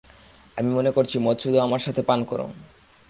আমি 0.57 0.69
মনে 0.73 0.91
করছি 0.91 1.15
মদ 1.19 1.37
শুধু 1.39 1.57
আমার 1.59 1.81
সাথে 1.81 2.01
পান 2.01 2.19
করো! 2.23 2.45